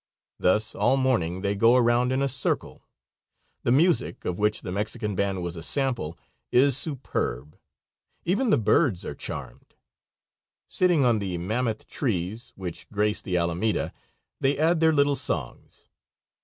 [0.39, 2.81] Thus all morning they go around in a circle.
[3.61, 6.17] The music, of which the Mexican band was a sample,
[6.51, 7.55] is superb;
[8.25, 9.75] even the birds are charmed.
[10.67, 13.93] Sitting on the mammoth trees, which grace the alameda,
[14.39, 15.87] they add their little songs.